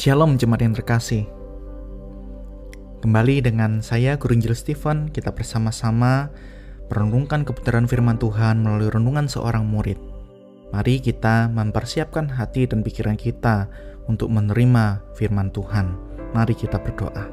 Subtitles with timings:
[0.00, 1.28] Shalom jemaat yang terkasih.
[3.04, 6.32] Kembali dengan saya Guru Injil Stephen, kita bersama-sama
[6.88, 10.00] merenungkan kebenaran firman Tuhan melalui renungan seorang murid.
[10.72, 13.68] Mari kita mempersiapkan hati dan pikiran kita
[14.08, 15.92] untuk menerima firman Tuhan.
[16.32, 17.28] Mari kita berdoa.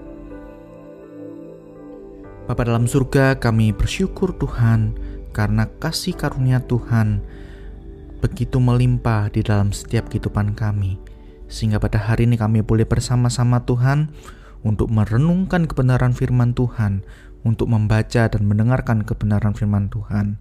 [2.52, 4.92] Bapa dalam surga, kami bersyukur Tuhan
[5.32, 7.24] karena kasih karunia Tuhan
[8.20, 11.00] begitu melimpah di dalam setiap kehidupan kami
[11.48, 14.12] sehingga pada hari ini kami boleh bersama-sama Tuhan
[14.64, 17.04] untuk merenungkan kebenaran firman Tuhan,
[17.48, 20.40] untuk membaca dan mendengarkan kebenaran firman Tuhan.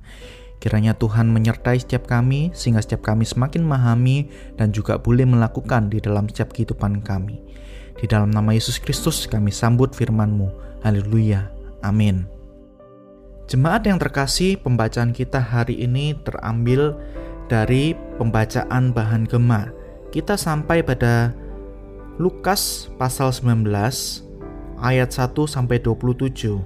[0.56, 6.00] Kiranya Tuhan menyertai setiap kami sehingga setiap kami semakin memahami dan juga boleh melakukan di
[6.00, 7.38] dalam setiap kehidupan kami.
[7.96, 10.80] Di dalam nama Yesus Kristus kami sambut firman-Mu.
[10.80, 11.52] Haleluya.
[11.84, 12.24] Amin.
[13.46, 16.98] Jemaat yang terkasih, pembacaan kita hari ini terambil
[17.46, 19.75] dari pembacaan bahan gema
[20.16, 21.36] kita sampai pada
[22.16, 23.68] Lukas pasal 19
[24.80, 26.56] ayat 1 sampai 27.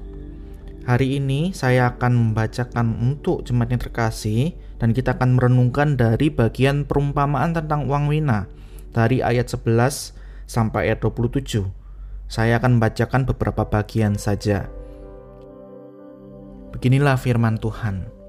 [0.87, 6.87] Hari ini saya akan membacakan untuk jemaat yang terkasih dan kita akan merenungkan dari bagian
[6.87, 8.47] perumpamaan tentang uang wina
[8.95, 10.15] dari ayat 11
[10.47, 11.67] sampai ayat 27.
[12.31, 14.71] Saya akan membacakan beberapa bagian saja.
[16.71, 18.20] Beginilah firman Tuhan.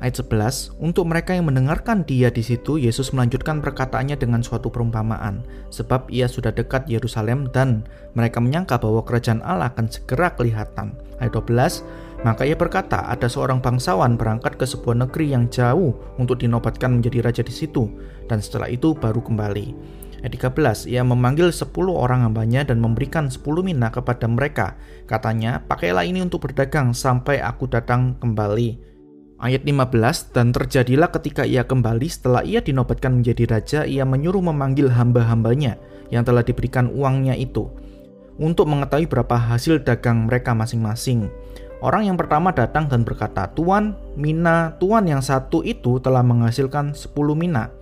[0.00, 5.44] Ayat 11, untuk mereka yang mendengarkan dia di situ, Yesus melanjutkan perkataannya dengan suatu perumpamaan,
[5.68, 7.84] sebab ia sudah dekat Yerusalem dan
[8.16, 10.96] mereka menyangka bahwa kerajaan Allah akan segera kelihatan.
[11.20, 11.84] Ayat 12,
[12.24, 17.20] maka ia berkata, ada seorang bangsawan berangkat ke sebuah negeri yang jauh untuk dinobatkan menjadi
[17.20, 17.92] raja di situ,
[18.24, 20.00] dan setelah itu baru kembali.
[20.24, 24.80] Ayat 13, ia memanggil 10 orang hambanya dan memberikan 10 mina kepada mereka.
[25.04, 28.89] Katanya, pakailah ini untuk berdagang sampai aku datang kembali.
[29.40, 34.92] Ayat 15, dan terjadilah ketika ia kembali setelah ia dinobatkan menjadi raja, ia menyuruh memanggil
[34.92, 35.80] hamba-hambanya
[36.12, 37.72] yang telah diberikan uangnya itu,
[38.36, 41.32] untuk mengetahui berapa hasil dagang mereka masing-masing.
[41.80, 47.08] Orang yang pertama datang dan berkata, Tuan, mina tuan yang satu itu telah menghasilkan 10
[47.32, 47.72] mina.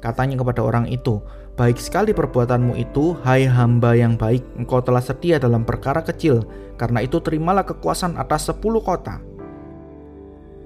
[0.00, 1.20] Katanya kepada orang itu,
[1.52, 6.48] Baik sekali perbuatanmu itu, hai hamba yang baik, engkau telah setia dalam perkara kecil,
[6.80, 9.20] karena itu terimalah kekuasaan atas 10 kota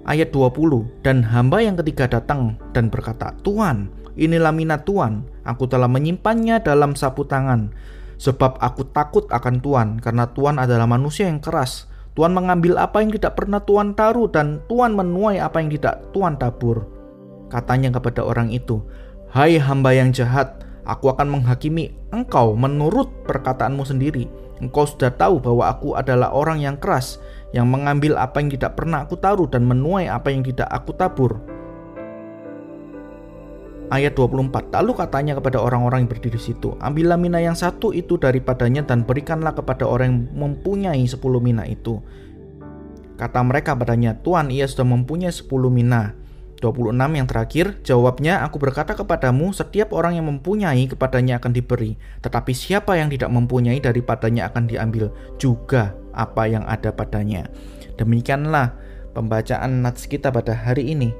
[0.07, 5.91] ayat 20 dan hamba yang ketiga datang dan berkata Tuhan inilah minat Tuhan aku telah
[5.91, 7.75] menyimpannya dalam sapu tangan
[8.17, 11.85] sebab aku takut akan Tuhan karena Tuhan adalah manusia yang keras.
[12.17, 16.41] Tuhan mengambil apa yang tidak pernah Tuhan taruh dan Tuhan menuai apa yang tidak Tuhan
[16.41, 16.89] tabur
[17.53, 18.81] katanya kepada orang itu
[19.37, 24.33] hai hamba yang jahat aku akan menghakimi engkau menurut perkataanmu sendiri.
[24.57, 27.21] Engkau sudah tahu bahwa aku adalah orang yang keras
[27.55, 31.39] yang mengambil apa yang tidak pernah aku taruh dan menuai apa yang tidak aku tabur.
[33.87, 38.83] Ayat 24, lalu katanya kepada orang-orang yang berdiri situ, ambillah mina yang satu itu daripadanya
[38.83, 42.03] dan berikanlah kepada orang yang mempunyai sepuluh mina itu.
[43.15, 46.19] Kata mereka padanya, Tuhan ia sudah mempunyai sepuluh mina.
[46.59, 52.51] 26 yang terakhir, jawabnya aku berkata kepadamu, setiap orang yang mempunyai kepadanya akan diberi, tetapi
[52.57, 57.47] siapa yang tidak mempunyai daripadanya akan diambil juga apa yang ada padanya.
[58.01, 58.73] Demikianlah
[59.13, 61.13] pembacaan nats kita pada hari ini.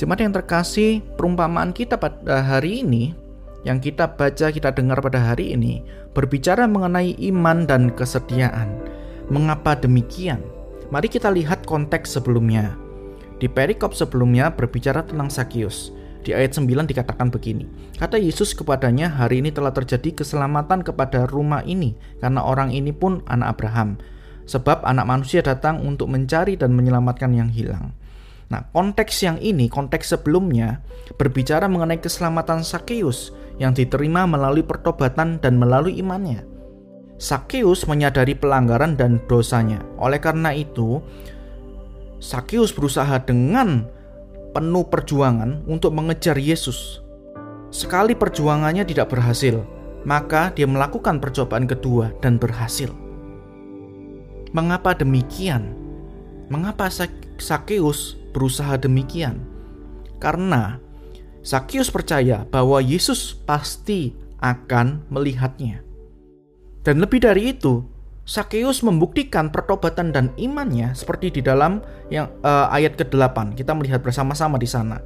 [0.00, 3.12] Jemaat yang terkasih, perumpamaan kita pada hari ini
[3.68, 5.84] yang kita baca, kita dengar pada hari ini
[6.16, 8.80] berbicara mengenai iman dan kesetiaan.
[9.28, 10.40] Mengapa demikian?
[10.88, 12.74] Mari kita lihat konteks sebelumnya.
[13.36, 15.92] Di perikop sebelumnya berbicara tentang Sakius.
[16.20, 17.64] Di ayat 9 dikatakan begini,
[17.96, 23.24] kata Yesus kepadanya, hari ini telah terjadi keselamatan kepada rumah ini, karena orang ini pun
[23.24, 23.96] anak Abraham.
[24.44, 27.96] Sebab anak manusia datang untuk mencari dan menyelamatkan yang hilang.
[28.50, 30.82] Nah, konteks yang ini, konteks sebelumnya,
[31.16, 33.30] berbicara mengenai keselamatan Sakeus
[33.62, 36.42] yang diterima melalui pertobatan dan melalui imannya.
[37.20, 39.78] Sakeus menyadari pelanggaran dan dosanya.
[40.02, 40.98] Oleh karena itu,
[42.18, 43.86] Sakeus berusaha dengan
[44.50, 47.00] penuh perjuangan untuk mengejar Yesus.
[47.70, 49.62] Sekali perjuangannya tidak berhasil,
[50.02, 52.90] maka dia melakukan percobaan kedua dan berhasil.
[54.50, 55.78] Mengapa demikian?
[56.50, 56.90] Mengapa
[57.38, 59.46] Sakeus berusaha demikian?
[60.18, 60.82] Karena
[61.46, 64.12] Sakeus percaya bahwa Yesus pasti
[64.42, 65.86] akan melihatnya.
[66.82, 67.86] Dan lebih dari itu,
[68.28, 71.82] Sakeus membuktikan pertobatan dan imannya seperti di dalam
[72.12, 73.58] yang uh, ayat ke-8.
[73.58, 75.00] Kita melihat bersama-sama di sana.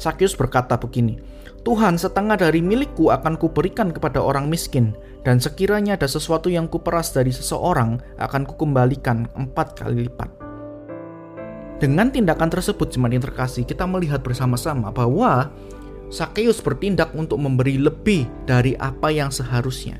[0.00, 1.18] Sakeus berkata begini,
[1.64, 4.92] Tuhan setengah dari milikku akan kuberikan kepada orang miskin,
[5.24, 10.28] dan sekiranya ada sesuatu yang kuperas dari seseorang, akan kukembalikan empat kali lipat.
[11.80, 15.50] Dengan tindakan tersebut, jemaat yang terkasih, kita melihat bersama-sama bahwa
[16.12, 19.98] Sakeus bertindak untuk memberi lebih dari apa yang seharusnya.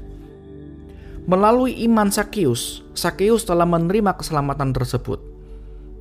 [1.24, 5.20] Melalui iman Sakeus, Sakeus telah menerima keselamatan tersebut.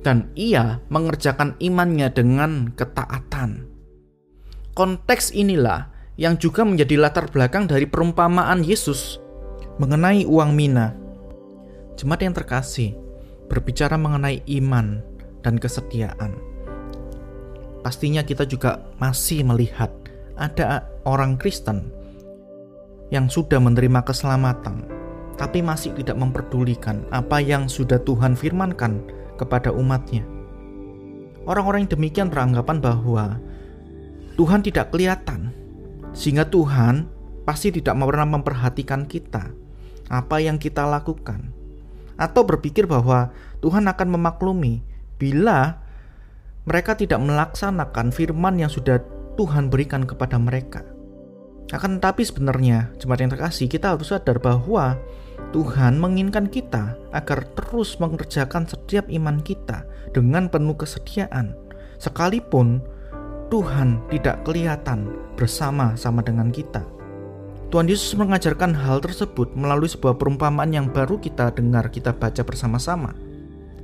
[0.04, 3.64] Dan ia mengerjakan imannya dengan ketaatan.
[4.76, 5.88] Konteks inilah
[6.20, 9.16] yang juga menjadi latar belakang dari perumpamaan Yesus
[9.80, 10.92] mengenai uang mina.
[11.96, 12.92] Jemaat yang terkasih,
[13.48, 15.00] berbicara mengenai iman
[15.40, 16.36] dan kesetiaan.
[17.80, 19.88] Pastinya kita juga masih melihat
[20.36, 21.88] ada orang Kristen
[23.12, 24.88] yang sudah menerima keselamatan,
[25.34, 29.02] tapi masih tidak memperdulikan apa yang sudah Tuhan firmankan
[29.34, 30.22] kepada umatnya.
[31.44, 33.36] Orang-orang yang demikian beranggapan bahwa
[34.34, 35.52] Tuhan tidak kelihatan,
[36.16, 37.10] sehingga Tuhan
[37.44, 39.52] pasti tidak pernah memperhatikan kita,
[40.08, 41.52] apa yang kita lakukan,
[42.16, 44.80] atau berpikir bahwa Tuhan akan memaklumi
[45.20, 45.84] bila
[46.64, 49.04] mereka tidak melaksanakan firman yang sudah
[49.36, 50.93] Tuhan berikan kepada mereka.
[51.72, 55.00] Akan tetapi sebenarnya, jemaat yang terkasih, kita harus sadar bahwa
[55.54, 61.56] Tuhan menginginkan kita agar terus mengerjakan setiap iman kita dengan penuh kesediaan.
[61.96, 62.82] Sekalipun
[63.48, 65.08] Tuhan tidak kelihatan
[65.38, 66.82] bersama-sama dengan kita.
[67.70, 73.10] Tuhan Yesus mengajarkan hal tersebut melalui sebuah perumpamaan yang baru kita dengar kita baca bersama-sama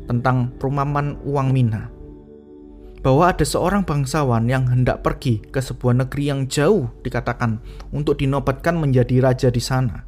[0.07, 1.91] tentang perumpamaan uang mina
[3.01, 7.61] bahwa ada seorang bangsawan yang hendak pergi ke sebuah negeri yang jauh dikatakan
[7.97, 10.05] untuk dinobatkan menjadi raja di sana.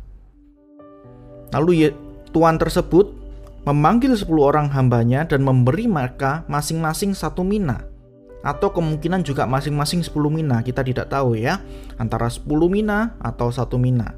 [1.53, 1.93] Lalu
[2.33, 3.13] tuan tersebut
[3.65, 7.89] memanggil 10 orang hambanya dan memberi mereka masing-masing satu mina.
[8.43, 11.63] Atau kemungkinan juga masing-masing 10 mina kita tidak tahu ya.
[11.97, 14.13] Antara 10 mina atau satu mina.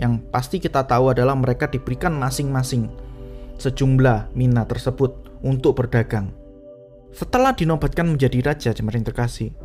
[0.00, 2.90] Yang pasti kita tahu adalah mereka diberikan masing-masing
[3.56, 6.28] sejumlah mina tersebut untuk berdagang
[7.16, 9.56] setelah dinobatkan menjadi raja jemaat terkasih,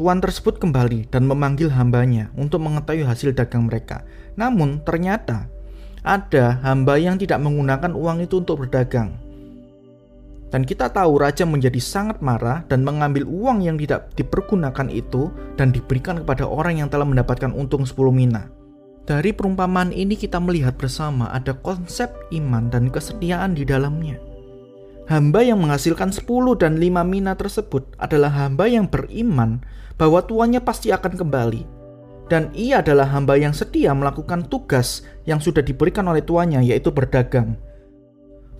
[0.00, 4.08] tuan tersebut kembali dan memanggil hambanya untuk mengetahui hasil dagang mereka.
[4.40, 5.52] Namun ternyata
[6.00, 9.20] ada hamba yang tidak menggunakan uang itu untuk berdagang.
[10.48, 15.28] Dan kita tahu raja menjadi sangat marah dan mengambil uang yang tidak dipergunakan itu
[15.60, 18.48] dan diberikan kepada orang yang telah mendapatkan untung 10 mina.
[19.04, 24.31] Dari perumpamaan ini kita melihat bersama ada konsep iman dan kesetiaan di dalamnya.
[25.10, 29.58] Hamba yang menghasilkan 10 dan 5 mina tersebut adalah hamba yang beriman
[29.98, 31.62] bahwa tuannya pasti akan kembali.
[32.30, 37.58] Dan ia adalah hamba yang setia melakukan tugas yang sudah diberikan oleh tuannya yaitu berdagang.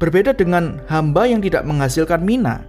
[0.03, 2.67] Berbeda dengan hamba yang tidak menghasilkan mina.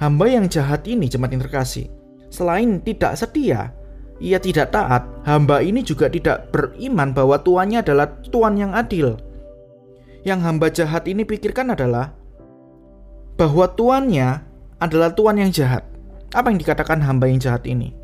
[0.00, 1.86] Hamba yang jahat ini jemaat yang terkasih.
[2.32, 3.70] Selain tidak setia,
[4.18, 9.20] ia tidak taat, hamba ini juga tidak beriman bahwa tuannya adalah tuan yang adil.
[10.24, 12.23] Yang hamba jahat ini pikirkan adalah
[13.34, 14.42] bahwa tuannya
[14.78, 15.82] adalah tuan yang jahat.
[16.34, 17.94] Apa yang dikatakan hamba yang jahat ini?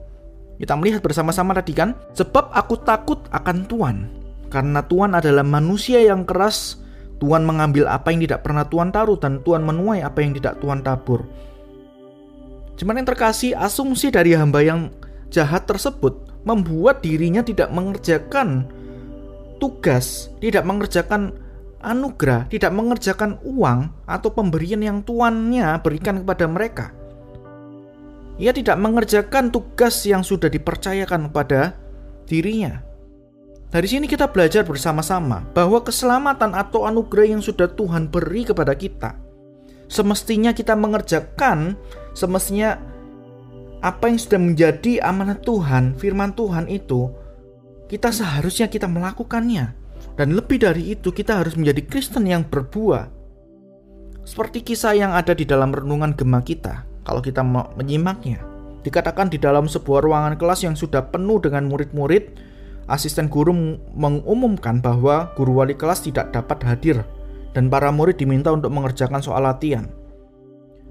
[0.60, 3.96] Kita melihat bersama-sama tadi kan, sebab aku takut akan Tuhan.
[4.50, 6.82] Karena Tuhan adalah manusia yang keras,
[7.22, 10.84] Tuhan mengambil apa yang tidak pernah Tuhan taruh dan Tuhan menuai apa yang tidak Tuhan
[10.84, 11.24] tabur.
[12.80, 14.88] Cuman yang terkasih, asumsi dari hamba yang
[15.28, 16.16] jahat tersebut
[16.48, 18.64] membuat dirinya tidak mengerjakan
[19.60, 21.36] tugas, tidak mengerjakan
[21.80, 26.86] anugerah, tidak mengerjakan uang atau pemberian yang tuannya berikan kepada mereka.
[28.40, 31.76] Ia tidak mengerjakan tugas yang sudah dipercayakan kepada
[32.24, 32.80] dirinya.
[33.70, 39.14] Dari sini kita belajar bersama-sama bahwa keselamatan atau anugerah yang sudah Tuhan beri kepada kita,
[39.86, 41.78] semestinya kita mengerjakan,
[42.16, 42.80] semestinya
[43.80, 47.14] apa yang sudah menjadi amanat Tuhan, firman Tuhan itu,
[47.86, 49.79] kita seharusnya kita melakukannya
[50.18, 53.08] dan lebih dari itu, kita harus menjadi Kristen yang berbuah.
[54.26, 58.42] Seperti kisah yang ada di dalam renungan gema kita, kalau kita menyimaknya.
[58.80, 62.36] Dikatakan di dalam sebuah ruangan kelas yang sudah penuh dengan murid-murid,
[62.88, 63.52] asisten guru
[63.92, 67.04] mengumumkan bahwa guru wali kelas tidak dapat hadir
[67.52, 69.90] dan para murid diminta untuk mengerjakan soal latihan.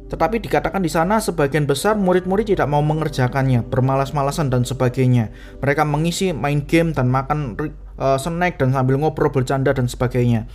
[0.10, 5.30] Tetapi dikatakan di sana sebagian besar murid-murid tidak mau mengerjakannya, bermalas-malasan dan sebagainya.
[5.62, 7.54] Mereka mengisi main game dan makan
[8.00, 10.48] uh, snack dan sambil ngobrol bercanda dan sebagainya.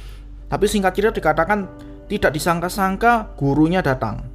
[0.49, 1.69] Tapi singkat cerita dikatakan
[2.09, 4.33] tidak disangka-sangka gurunya datang.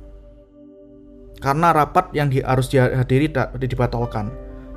[1.40, 3.32] Karena rapat yang di, harus dihadiri
[3.64, 4.28] dibatalkan.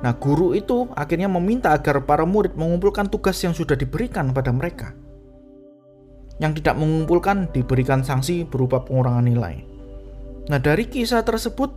[0.03, 4.91] Nah, guru itu akhirnya meminta agar para murid mengumpulkan tugas yang sudah diberikan pada mereka.
[6.39, 9.63] Yang tidak mengumpulkan diberikan sanksi berupa pengurangan nilai.
[10.47, 11.71] Nah, dari kisah tersebut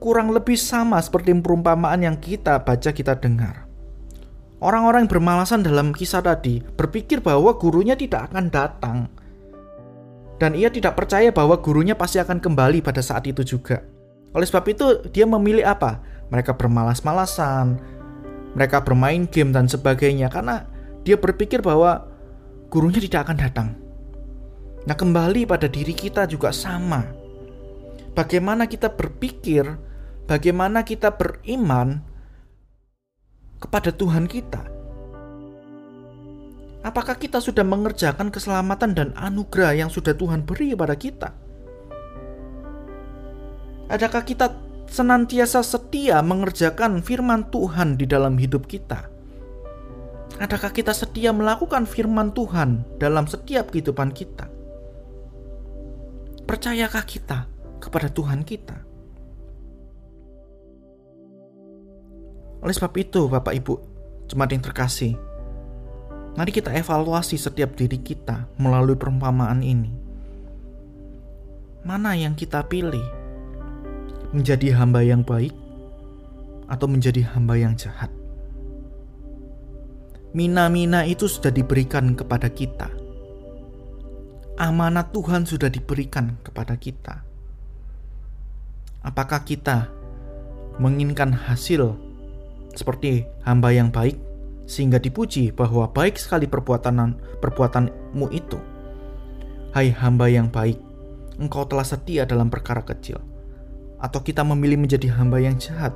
[0.00, 3.67] kurang lebih sama seperti perumpamaan yang kita baca kita dengar.
[4.58, 8.98] Orang-orang yang bermalasan dalam kisah tadi berpikir bahwa gurunya tidak akan datang.
[10.38, 13.82] Dan ia tidak percaya bahwa gurunya pasti akan kembali pada saat itu juga.
[14.34, 15.98] Oleh sebab itu, dia memilih apa?
[16.28, 17.80] mereka bermalas-malasan,
[18.52, 20.64] mereka bermain game dan sebagainya karena
[21.04, 22.04] dia berpikir bahwa
[22.68, 23.68] gurunya tidak akan datang.
[24.84, 27.04] Nah, kembali pada diri kita juga sama.
[28.16, 29.64] Bagaimana kita berpikir,
[30.24, 32.00] bagaimana kita beriman
[33.58, 34.62] kepada Tuhan kita.
[36.86, 41.30] Apakah kita sudah mengerjakan keselamatan dan anugerah yang sudah Tuhan beri kepada kita?
[43.90, 44.46] Adakah kita
[44.88, 49.10] senantiasa setia mengerjakan firman Tuhan di dalam hidup kita?
[50.38, 54.46] Adakah kita setia melakukan firman Tuhan dalam setiap kehidupan kita?
[56.46, 57.50] Percayakah kita
[57.82, 58.87] kepada Tuhan kita?
[62.64, 63.74] Oleh sebab itu, Bapak Ibu,
[64.26, 65.14] jemaat yang terkasih,
[66.34, 69.94] mari kita evaluasi setiap diri kita melalui perumpamaan ini.
[71.86, 73.18] Mana yang kita pilih?
[74.32, 75.56] menjadi hamba yang baik
[76.68, 78.12] atau menjadi hamba yang jahat.
[80.36, 82.92] Mina-mina itu sudah diberikan kepada kita.
[84.60, 87.24] Amanat Tuhan sudah diberikan kepada kita.
[89.00, 89.88] Apakah kita
[90.76, 91.96] menginginkan hasil
[92.78, 94.14] seperti hamba yang baik
[94.70, 98.60] sehingga dipuji bahwa baik sekali perbuatan perbuatanmu itu.
[99.74, 100.78] Hai hamba yang baik,
[101.42, 103.18] engkau telah setia dalam perkara kecil
[103.98, 105.90] atau kita memilih menjadi hamba yang jahat.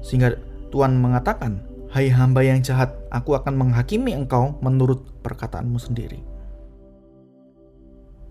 [0.00, 0.40] Sehingga
[0.72, 1.60] Tuhan mengatakan,
[1.92, 6.24] "Hai hamba yang jahat, aku akan menghakimi engkau menurut perkataanmu sendiri."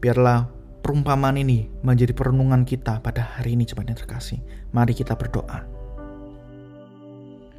[0.01, 0.49] Biarlah
[0.81, 4.41] perumpamaan ini menjadi perenungan kita pada hari ini jemaat terkasih.
[4.69, 5.74] Mari kita berdoa.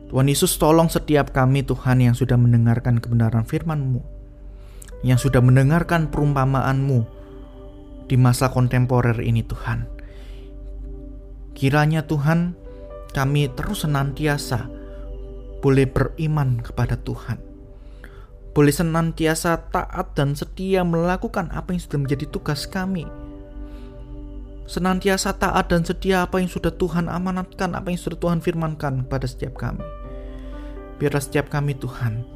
[0.06, 3.98] Tuhan Yesus tolong setiap kami Tuhan yang sudah mendengarkan kebenaran firman-Mu,
[5.02, 7.02] yang sudah mendengarkan perumpamaan-Mu
[8.06, 9.90] di masa kontemporer ini Tuhan.
[11.58, 12.54] Kiranya Tuhan
[13.10, 14.70] kami terus senantiasa
[15.58, 17.42] boleh beriman kepada Tuhan.
[18.54, 23.25] Boleh senantiasa taat dan setia melakukan apa yang sudah menjadi tugas kami.
[24.66, 29.26] Senantiasa taat dan setia apa yang sudah Tuhan amanatkan, apa yang sudah Tuhan firmankan pada
[29.30, 29.86] setiap kami.
[30.98, 32.26] Biarlah setiap kami Tuhan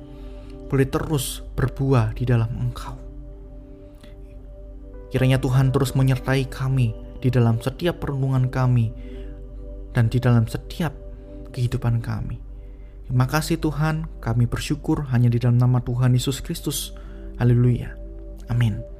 [0.70, 2.94] boleh terus berbuah di dalam Engkau.
[5.10, 8.94] Kiranya Tuhan terus menyertai kami di dalam setiap perenungan kami
[9.90, 10.94] dan di dalam setiap
[11.50, 12.38] kehidupan kami.
[13.10, 16.94] Terima kasih Tuhan, kami bersyukur hanya di dalam nama Tuhan Yesus Kristus.
[17.42, 17.98] Haleluya.
[18.46, 18.99] Amin.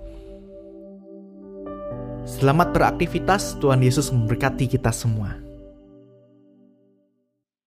[2.31, 5.50] Selamat beraktivitas, Tuhan Yesus memberkati kita semua.